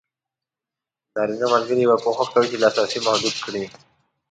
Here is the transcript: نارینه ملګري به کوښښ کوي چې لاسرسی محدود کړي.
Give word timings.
نارینه 1.15 1.47
ملګري 1.53 1.83
به 1.89 1.95
کوښښ 2.03 2.27
کوي 2.33 2.47
چې 2.51 2.57
لاسرسی 2.63 2.99
محدود 3.05 3.35
کړي. 3.45 3.63